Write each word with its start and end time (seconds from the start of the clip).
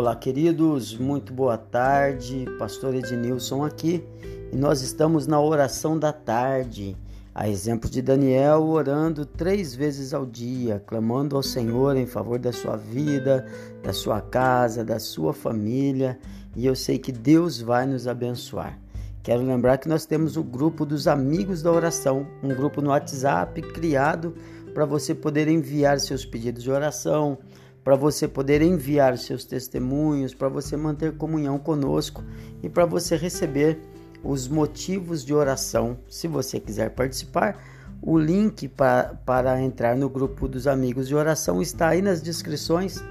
Olá, 0.00 0.16
queridos, 0.16 0.96
muito 0.96 1.30
boa 1.30 1.58
tarde. 1.58 2.46
Pastor 2.58 2.94
Ednilson 2.94 3.62
aqui 3.62 4.02
e 4.50 4.56
nós 4.56 4.80
estamos 4.80 5.26
na 5.26 5.38
oração 5.38 5.98
da 5.98 6.10
tarde. 6.10 6.96
A 7.34 7.46
exemplo 7.50 7.90
de 7.90 8.00
Daniel, 8.00 8.62
orando 8.62 9.26
três 9.26 9.74
vezes 9.74 10.14
ao 10.14 10.24
dia, 10.24 10.82
clamando 10.86 11.36
ao 11.36 11.42
Senhor 11.42 11.98
em 11.98 12.06
favor 12.06 12.38
da 12.38 12.50
sua 12.50 12.78
vida, 12.78 13.44
da 13.82 13.92
sua 13.92 14.22
casa, 14.22 14.82
da 14.82 14.98
sua 14.98 15.34
família, 15.34 16.18
e 16.56 16.64
eu 16.64 16.74
sei 16.74 16.98
que 16.98 17.12
Deus 17.12 17.60
vai 17.60 17.86
nos 17.86 18.08
abençoar. 18.08 18.78
Quero 19.22 19.42
lembrar 19.42 19.76
que 19.76 19.86
nós 19.86 20.06
temos 20.06 20.34
o 20.34 20.42
grupo 20.42 20.86
dos 20.86 21.06
Amigos 21.06 21.60
da 21.60 21.70
Oração, 21.70 22.26
um 22.42 22.48
grupo 22.48 22.80
no 22.80 22.88
WhatsApp 22.88 23.60
criado 23.60 24.34
para 24.72 24.86
você 24.86 25.14
poder 25.14 25.46
enviar 25.46 26.00
seus 26.00 26.24
pedidos 26.24 26.62
de 26.62 26.70
oração, 26.70 27.36
para 27.82 27.96
você 27.96 28.28
poder 28.28 28.62
enviar 28.62 29.16
seus 29.16 29.44
testemunhos, 29.44 30.34
para 30.34 30.48
você 30.48 30.76
manter 30.76 31.16
comunhão 31.16 31.58
conosco 31.58 32.22
e 32.62 32.68
para 32.68 32.84
você 32.84 33.16
receber 33.16 33.78
os 34.22 34.48
motivos 34.48 35.24
de 35.24 35.32
oração. 35.32 35.98
Se 36.08 36.28
você 36.28 36.60
quiser 36.60 36.90
participar, 36.90 37.58
o 38.02 38.18
link 38.18 38.68
para, 38.68 39.14
para 39.24 39.60
entrar 39.60 39.96
no 39.96 40.08
grupo 40.08 40.46
dos 40.46 40.66
amigos 40.66 41.08
de 41.08 41.14
oração 41.14 41.60
está 41.60 41.88
aí 41.88 42.02
nas 42.02 42.22
descrições. 42.22 43.02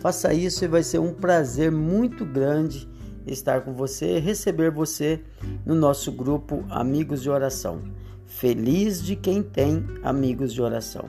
Faça 0.00 0.34
isso 0.34 0.64
e 0.64 0.68
vai 0.68 0.82
ser 0.82 0.98
um 0.98 1.12
prazer 1.12 1.70
muito 1.70 2.24
grande 2.24 2.88
estar 3.26 3.62
com 3.62 3.72
você, 3.72 4.18
receber 4.18 4.70
você 4.70 5.20
no 5.64 5.74
nosso 5.74 6.12
grupo 6.12 6.64
Amigos 6.68 7.22
de 7.22 7.30
Oração. 7.30 7.82
Feliz 8.26 9.02
de 9.02 9.16
quem 9.16 9.42
tem 9.42 9.84
amigos 10.02 10.52
de 10.52 10.60
oração. 10.60 11.08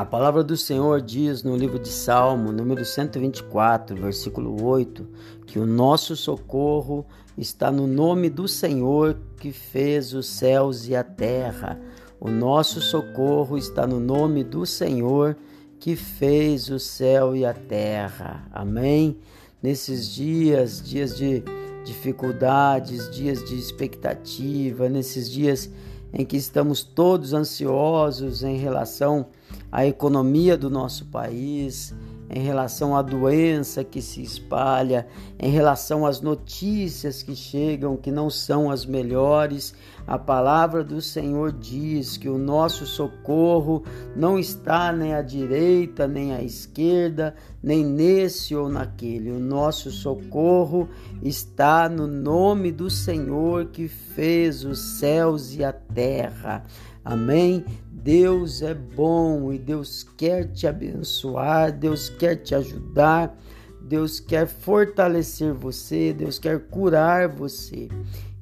A 0.00 0.04
palavra 0.06 0.42
do 0.42 0.56
Senhor 0.56 1.02
diz 1.02 1.42
no 1.42 1.54
livro 1.54 1.78
de 1.78 1.90
Salmo, 1.90 2.50
número 2.50 2.86
124, 2.86 3.94
versículo 3.94 4.64
8, 4.64 5.06
que 5.44 5.58
o 5.58 5.66
nosso 5.66 6.16
socorro 6.16 7.04
está 7.36 7.70
no 7.70 7.86
nome 7.86 8.30
do 8.30 8.48
Senhor 8.48 9.18
que 9.36 9.52
fez 9.52 10.14
os 10.14 10.26
céus 10.26 10.88
e 10.88 10.96
a 10.96 11.04
terra. 11.04 11.78
O 12.18 12.30
nosso 12.30 12.80
socorro 12.80 13.58
está 13.58 13.86
no 13.86 14.00
nome 14.00 14.42
do 14.42 14.64
Senhor 14.64 15.36
que 15.78 15.94
fez 15.94 16.70
o 16.70 16.78
céu 16.78 17.36
e 17.36 17.44
a 17.44 17.52
terra. 17.52 18.48
Amém? 18.52 19.18
Nesses 19.62 20.08
dias, 20.08 20.82
dias 20.82 21.14
de 21.14 21.44
dificuldades, 21.84 23.10
dias 23.10 23.44
de 23.44 23.54
expectativa, 23.54 24.88
nesses 24.88 25.30
dias 25.30 25.68
em 26.12 26.24
que 26.24 26.36
estamos 26.36 26.82
todos 26.82 27.32
ansiosos 27.32 28.42
em 28.42 28.56
relação 28.56 29.26
à 29.70 29.86
economia 29.86 30.56
do 30.56 30.68
nosso 30.68 31.06
país, 31.06 31.94
em 32.30 32.42
relação 32.42 32.96
à 32.96 33.02
doença 33.02 33.82
que 33.82 34.00
se 34.00 34.22
espalha, 34.22 35.06
em 35.38 35.50
relação 35.50 36.06
às 36.06 36.20
notícias 36.20 37.22
que 37.22 37.34
chegam 37.34 37.96
que 37.96 38.12
não 38.12 38.30
são 38.30 38.70
as 38.70 38.86
melhores. 38.86 39.74
A 40.06 40.16
palavra 40.16 40.84
do 40.84 41.00
Senhor 41.00 41.52
diz 41.52 42.16
que 42.16 42.28
o 42.28 42.38
nosso 42.38 42.86
socorro 42.86 43.82
não 44.14 44.38
está 44.38 44.92
nem 44.92 45.14
à 45.14 45.22
direita, 45.22 46.06
nem 46.06 46.32
à 46.32 46.42
esquerda, 46.42 47.34
nem 47.62 47.84
nesse 47.84 48.54
ou 48.54 48.68
naquele. 48.68 49.32
O 49.32 49.40
nosso 49.40 49.90
socorro 49.90 50.88
está 51.22 51.88
no 51.88 52.06
nome 52.06 52.70
do 52.70 52.88
Senhor 52.88 53.66
que 53.66 53.88
fez 53.88 54.64
os 54.64 54.78
céus 54.78 55.54
e 55.54 55.64
a 55.64 55.72
terra. 55.72 56.64
Amém? 57.04 57.64
Deus 57.90 58.62
é 58.62 58.74
bom 58.74 59.52
e 59.52 59.58
Deus 59.58 60.06
quer 60.16 60.50
te 60.52 60.66
abençoar, 60.66 61.70
Deus 61.70 62.08
quer 62.08 62.36
te 62.36 62.54
ajudar, 62.54 63.38
Deus 63.82 64.20
quer 64.20 64.46
fortalecer 64.46 65.52
você, 65.52 66.12
Deus 66.12 66.38
quer 66.38 66.60
curar 66.68 67.28
você. 67.28 67.88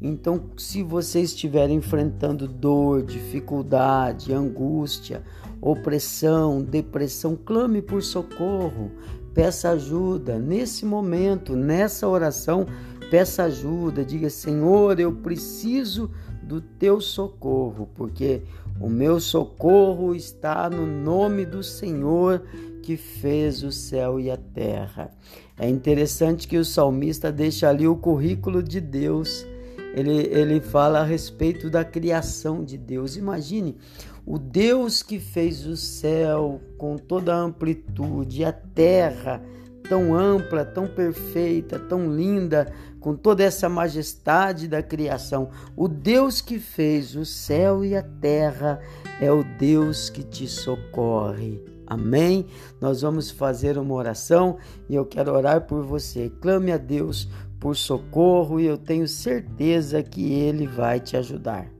Então, 0.01 0.45
se 0.57 0.83
você 0.83 1.23
estiver 1.23 1.71
enfrentando 1.71 2.47
dor, 2.47 3.03
dificuldade, 3.03 4.33
angústia, 4.33 5.23
opressão, 5.61 6.63
depressão, 6.63 7.37
clame 7.37 7.83
por 7.83 8.01
socorro, 8.03 8.93
peça 9.35 9.71
ajuda. 9.71 10.39
Nesse 10.39 10.85
momento, 10.85 11.57
nessa 11.57 12.07
oração, 12.07 12.67
peça 13.11 13.45
ajuda. 13.45 14.05
Diga: 14.05 14.31
Senhor, 14.31 15.01
eu 15.01 15.13
preciso 15.13 16.11
do 16.49 16.63
teu 16.63 16.99
socorro, 16.99 17.91
porque 17.95 18.41
o 18.81 18.89
meu 18.89 19.21
socorro 19.21 20.15
está 20.15 20.71
no 20.71 20.87
nome 20.87 21.45
do 21.45 21.63
Senhor 21.63 22.43
que 22.83 22.97
fez 22.97 23.63
o 23.63 23.71
céu 23.71 24.19
e 24.19 24.31
a 24.31 24.37
terra. 24.39 25.11
É 25.59 25.69
interessante 25.69 26.49
que 26.49 26.57
o 26.57 26.65
salmista 26.65 27.31
deixa 27.31 27.69
ali 27.69 27.87
o 27.87 27.97
currículo 27.97 28.63
de 28.63 28.81
Deus. 28.81 29.47
Ele, 29.95 30.27
ele 30.33 30.61
fala 30.61 31.01
a 31.01 31.05
respeito 31.05 31.69
da 31.69 31.85
criação 31.85 32.65
de 32.65 32.79
Deus. 32.79 33.17
Imagine 33.17 33.77
o 34.25 34.39
Deus 34.39 35.03
que 35.03 35.21
fez 35.21 35.67
o 35.67 35.77
céu 35.77 36.63
com 36.79 36.97
toda 36.97 37.35
a 37.35 37.41
amplitude, 37.41 38.43
a 38.43 38.53
terra 38.53 39.43
tão 39.89 40.15
ampla, 40.15 40.65
tão 40.65 40.87
perfeita, 40.87 41.79
tão 41.79 42.15
linda, 42.15 42.73
com 43.01 43.15
toda 43.15 43.43
essa 43.43 43.69
majestade 43.69 44.69
da 44.69 44.83
criação. 44.83 45.51
O 45.77 45.89
Deus 45.89 46.41
que 46.41 46.59
fez 46.59 47.17
o 47.17 47.25
céu 47.25 47.85
e 47.85 47.97
a 47.97 48.03
terra 48.03 48.81
é 49.21 49.33
o 49.33 49.43
Deus 49.43 50.11
que 50.11 50.23
te 50.23 50.47
socorre. 50.47 51.63
Amém? 51.87 52.47
Nós 52.81 53.01
vamos 53.01 53.31
fazer 53.31 53.79
uma 53.79 53.95
oração 53.95 54.59
e 54.89 54.95
eu 54.95 55.07
quero 55.07 55.33
orar 55.33 55.63
por 55.63 55.83
você. 55.83 56.31
Clame 56.41 56.71
a 56.71 56.77
Deus 56.77 57.29
por 57.59 57.75
socorro 57.75 58.61
e 58.61 58.67
eu 58.67 58.77
tenho 58.77 59.09
certeza 59.09 60.03
que 60.03 60.33
Ele 60.33 60.67
vai 60.67 61.01
te 61.01 61.17
ajudar. 61.17 61.78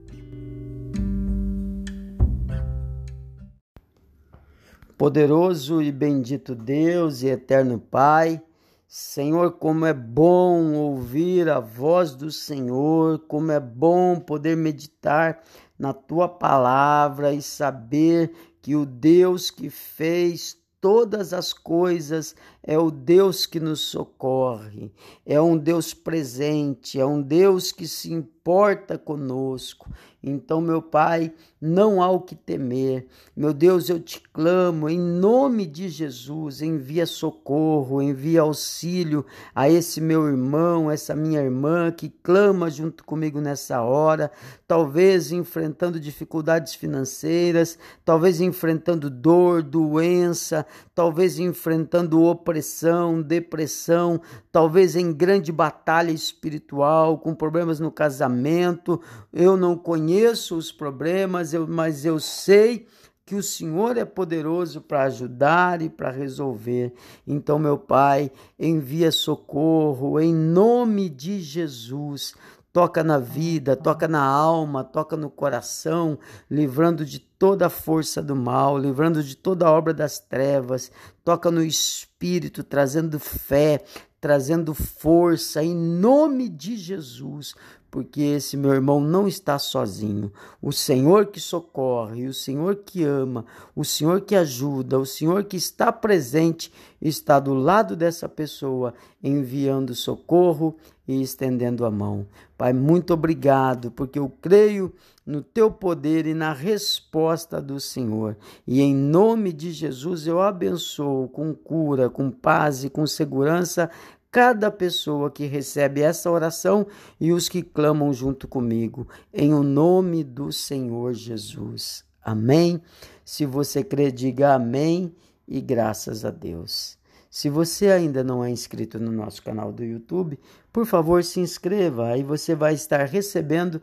Poderoso 4.99 5.81
e 5.81 5.93
bendito 5.93 6.53
Deus 6.53 7.23
e 7.23 7.27
eterno 7.29 7.79
Pai, 7.79 8.41
Senhor, 8.85 9.53
como 9.53 9.85
é 9.85 9.93
bom 9.93 10.73
ouvir 10.73 11.47
a 11.47 11.61
voz 11.61 12.13
do 12.13 12.29
Senhor, 12.29 13.17
como 13.19 13.49
é 13.49 13.61
bom 13.61 14.19
poder 14.19 14.57
meditar 14.57 15.41
na 15.79 15.93
tua 15.93 16.27
palavra 16.27 17.31
e 17.31 17.41
saber 17.41 18.33
que 18.61 18.75
o 18.75 18.85
Deus 18.85 19.49
que 19.49 19.69
fez 19.69 20.57
todas 20.81 21.31
as 21.31 21.53
coisas 21.53 22.35
é 22.63 22.77
o 22.77 22.91
Deus 22.91 23.45
que 23.45 23.59
nos 23.59 23.79
socorre, 23.81 24.91
é 25.25 25.39
um 25.39 25.57
Deus 25.57 25.93
presente, 25.93 26.99
é 26.99 27.05
um 27.05 27.21
Deus 27.21 27.71
que 27.71 27.87
se 27.87 28.11
importa 28.11 28.97
conosco. 28.97 29.89
Então, 30.21 30.59
meu 30.59 30.81
Pai, 30.81 31.31
não 31.61 32.01
há 32.01 32.09
o 32.09 32.19
que 32.19 32.35
temer. 32.35 33.07
Meu 33.33 33.53
Deus, 33.53 33.89
eu 33.89 34.01
te 34.01 34.19
clamo 34.33 34.89
em 34.89 34.99
nome 34.99 35.65
de 35.65 35.87
Jesus, 35.87 36.61
envia 36.61 37.05
socorro, 37.05 38.01
envia 38.01 38.41
auxílio 38.41 39.25
a 39.55 39.69
esse 39.69 40.01
meu 40.01 40.27
irmão, 40.27 40.91
essa 40.91 41.15
minha 41.15 41.41
irmã 41.41 41.89
que 41.89 42.09
clama 42.09 42.69
junto 42.69 43.05
comigo 43.05 43.39
nessa 43.39 43.81
hora, 43.81 44.29
talvez 44.67 45.31
enfrentando 45.31 45.99
dificuldades 45.99 46.75
financeiras, 46.75 47.79
talvez 48.03 48.41
enfrentando 48.41 49.09
dor, 49.09 49.63
doença, 49.63 50.65
talvez 50.93 51.39
enfrentando 51.39 52.21
opressão, 52.49 53.21
depressão, 53.21 54.19
talvez 54.51 54.95
em 54.95 55.13
grande 55.13 55.51
batalha 55.51 56.11
espiritual, 56.11 57.19
com 57.19 57.35
problemas 57.35 57.79
no 57.79 57.91
casamento. 57.91 58.99
Eu 59.31 59.55
não 59.55 59.77
conheço 59.77 60.57
os 60.57 60.71
problemas, 60.71 61.53
eu, 61.53 61.67
mas 61.67 62.05
eu 62.05 62.19
sei 62.19 62.87
que 63.23 63.35
o 63.35 63.43
Senhor 63.43 63.95
é 63.95 64.05
poderoso 64.05 64.81
para 64.81 65.03
ajudar 65.03 65.83
e 65.83 65.89
para 65.89 66.09
resolver. 66.09 66.91
Então, 67.27 67.59
meu 67.59 67.77
Pai, 67.77 68.31
envia 68.57 69.11
socorro 69.11 70.19
em 70.19 70.33
nome 70.33 71.07
de 71.07 71.39
Jesus. 71.39 72.33
Toca 72.71 73.03
na 73.03 73.17
vida, 73.17 73.75
toca 73.75 74.07
na 74.07 74.23
alma, 74.23 74.83
toca 74.83 75.17
no 75.17 75.29
coração, 75.29 76.19
livrando 76.49 77.03
de 77.03 77.19
toda 77.19 77.65
a 77.65 77.69
força 77.69 78.21
do 78.21 78.35
mal, 78.35 78.77
livrando 78.77 79.23
de 79.23 79.35
toda 79.35 79.65
a 79.65 79.71
obra 79.71 79.93
das 79.93 80.19
trevas, 80.19 80.91
toca 81.23 81.49
no 81.49 81.63
espírito, 81.63 82.63
trazendo 82.63 83.19
fé, 83.19 83.83
trazendo 84.21 84.73
força 84.73 85.63
em 85.63 85.73
nome 85.73 86.49
de 86.49 86.75
Jesus, 86.75 87.55
porque 87.89 88.21
esse 88.21 88.55
meu 88.55 88.71
irmão 88.73 88.99
não 88.99 89.27
está 89.27 89.57
sozinho. 89.57 90.31
O 90.61 90.71
Senhor 90.71 91.27
que 91.27 91.39
socorre, 91.39 92.27
o 92.27 92.33
Senhor 92.33 92.75
que 92.75 93.03
ama, 93.03 93.45
o 93.75 93.83
Senhor 93.83 94.21
que 94.21 94.35
ajuda, 94.35 94.99
o 94.99 95.05
Senhor 95.05 95.43
que 95.45 95.57
está 95.57 95.91
presente, 95.91 96.71
está 97.01 97.39
do 97.39 97.53
lado 97.53 97.95
dessa 97.95 98.27
pessoa, 98.27 98.93
enviando 99.23 99.93
socorro, 99.95 100.75
e 101.09 101.23
estendendo 101.23 101.87
a 101.87 101.89
mão. 101.89 102.27
Pai, 102.55 102.71
muito 102.71 103.15
obrigado, 103.15 103.89
porque 103.89 104.19
eu 104.19 104.31
creio 104.39 104.93
no 105.25 105.41
teu 105.41 105.71
poder 105.71 106.27
e 106.27 106.35
na 106.35 106.53
resposta 106.53 107.59
do 107.59 107.79
Senhor. 107.79 108.37
E 108.67 108.79
em 108.79 108.93
nome 108.93 109.51
de 109.51 109.71
Jesus 109.71 110.27
eu 110.27 110.39
abençoo 110.39 111.27
com 111.29 111.51
cura, 111.51 112.11
com 112.11 112.29
paz 112.29 112.83
e 112.83 112.91
com 112.91 113.07
segurança 113.07 113.89
cada 114.31 114.69
pessoa 114.69 115.31
que 115.31 115.47
recebe 115.47 116.01
essa 116.01 116.29
oração 116.29 116.85
e 117.19 117.33
os 117.33 117.49
que 117.49 117.63
clamam 117.63 118.13
junto 118.13 118.47
comigo, 118.47 119.07
em 119.33 119.51
o 119.51 119.63
nome 119.63 120.23
do 120.23 120.51
Senhor 120.51 121.15
Jesus. 121.15 122.05
Amém. 122.23 122.79
Se 123.25 123.47
você 123.47 123.83
crê, 123.83 124.11
diga 124.11 124.53
amém 124.53 125.11
e 125.49 125.59
graças 125.59 126.23
a 126.23 126.29
Deus. 126.29 126.97
Se 127.29 127.49
você 127.49 127.89
ainda 127.89 128.23
não 128.23 128.43
é 128.43 128.49
inscrito 128.49 128.99
no 128.99 129.11
nosso 129.11 129.43
canal 129.43 129.71
do 129.71 129.83
YouTube, 129.83 130.39
por 130.71 130.85
favor 130.85 131.23
se 131.23 131.39
inscreva, 131.39 132.07
aí 132.07 132.23
você 132.23 132.55
vai 132.55 132.73
estar 132.73 133.05
recebendo 133.05 133.81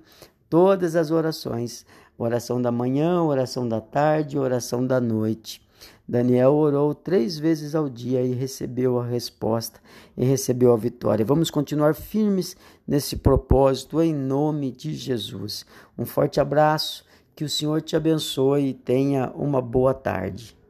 todas 0.48 0.96
as 0.96 1.10
orações: 1.10 1.84
oração 2.16 2.62
da 2.62 2.70
manhã, 2.70 3.22
oração 3.22 3.68
da 3.68 3.80
tarde, 3.80 4.38
oração 4.38 4.86
da 4.86 5.00
noite. 5.00 5.66
Daniel 6.08 6.54
orou 6.54 6.94
três 6.94 7.36
vezes 7.36 7.74
ao 7.74 7.88
dia 7.88 8.22
e 8.22 8.32
recebeu 8.32 8.98
a 8.98 9.04
resposta 9.04 9.80
e 10.16 10.24
recebeu 10.24 10.72
a 10.72 10.76
vitória. 10.76 11.24
Vamos 11.24 11.50
continuar 11.50 11.94
firmes 11.94 12.56
nesse 12.86 13.16
propósito 13.16 14.00
em 14.00 14.14
nome 14.14 14.70
de 14.70 14.94
Jesus. 14.94 15.66
Um 15.98 16.06
forte 16.06 16.40
abraço, 16.40 17.04
que 17.34 17.44
o 17.44 17.48
Senhor 17.48 17.82
te 17.82 17.96
abençoe 17.96 18.68
e 18.68 18.74
tenha 18.74 19.30
uma 19.34 19.60
boa 19.60 19.92
tarde. 19.92 20.56